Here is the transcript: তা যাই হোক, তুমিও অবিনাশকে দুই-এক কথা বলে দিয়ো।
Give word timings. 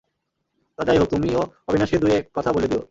তা 0.79 0.81
যাই 0.83 0.97
হোক, 0.97 1.07
তুমিও 1.09 1.41
অবিনাশকে 1.67 1.97
দুই-এক 1.97 2.25
কথা 2.33 2.49
বলে 2.51 2.67
দিয়ো। 2.67 2.79